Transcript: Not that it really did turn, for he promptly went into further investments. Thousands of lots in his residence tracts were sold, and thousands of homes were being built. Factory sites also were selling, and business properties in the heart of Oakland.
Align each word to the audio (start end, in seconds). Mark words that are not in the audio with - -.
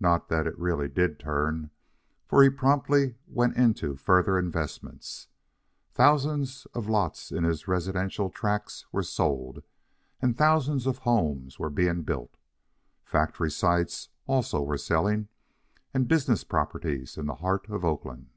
Not 0.00 0.28
that 0.28 0.48
it 0.48 0.58
really 0.58 0.88
did 0.88 1.20
turn, 1.20 1.70
for 2.26 2.42
he 2.42 2.50
promptly 2.50 3.14
went 3.28 3.56
into 3.56 3.94
further 3.94 4.36
investments. 4.36 5.28
Thousands 5.94 6.66
of 6.74 6.88
lots 6.88 7.30
in 7.30 7.44
his 7.44 7.68
residence 7.68 8.18
tracts 8.34 8.86
were 8.90 9.04
sold, 9.04 9.62
and 10.20 10.36
thousands 10.36 10.84
of 10.88 10.98
homes 11.06 11.60
were 11.60 11.70
being 11.70 12.02
built. 12.02 12.34
Factory 13.04 13.52
sites 13.52 14.08
also 14.26 14.60
were 14.64 14.76
selling, 14.78 15.28
and 15.94 16.08
business 16.08 16.42
properties 16.42 17.16
in 17.16 17.26
the 17.26 17.36
heart 17.36 17.68
of 17.70 17.84
Oakland. 17.84 18.30